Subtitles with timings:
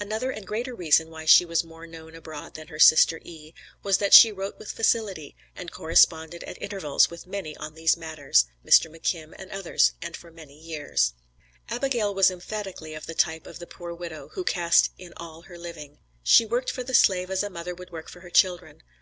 [0.00, 3.52] "Another and greater reason why she was more known abroad than her sister E.,
[3.82, 8.46] was that she wrote with facility, and corresponded at intervals with many on these matters,
[8.64, 8.90] Mr.
[8.90, 11.12] McKim and others, and for many years."
[11.68, 15.58] Abigail was emphatically of the type of the poor widow, who cast in all her
[15.58, 15.98] living.
[16.22, 18.82] She worked for the slave as a mother would work for her children.